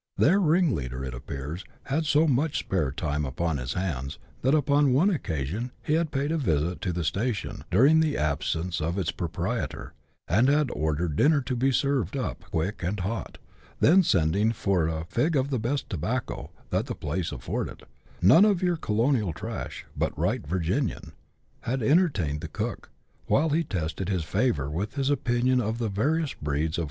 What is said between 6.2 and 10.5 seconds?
a visit to the station, during the absence of its proprietor, and